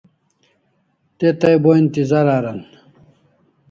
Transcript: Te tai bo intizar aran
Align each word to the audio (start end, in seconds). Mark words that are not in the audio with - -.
Te 1.17 1.27
tai 1.41 1.55
bo 1.63 1.71
intizar 1.83 2.27
aran 2.37 2.59